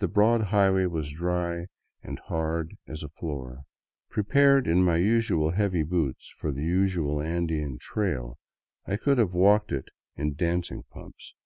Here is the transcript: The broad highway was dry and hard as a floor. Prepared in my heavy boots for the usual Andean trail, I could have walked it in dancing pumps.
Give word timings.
The 0.00 0.08
broad 0.08 0.40
highway 0.46 0.86
was 0.86 1.12
dry 1.12 1.66
and 2.02 2.18
hard 2.18 2.74
as 2.88 3.04
a 3.04 3.08
floor. 3.08 3.60
Prepared 4.10 4.66
in 4.66 4.82
my 4.82 4.98
heavy 4.98 5.84
boots 5.84 6.34
for 6.38 6.50
the 6.50 6.64
usual 6.64 7.22
Andean 7.22 7.78
trail, 7.78 8.36
I 8.84 8.96
could 8.96 9.18
have 9.18 9.32
walked 9.32 9.70
it 9.70 9.90
in 10.16 10.34
dancing 10.34 10.82
pumps. 10.90 11.36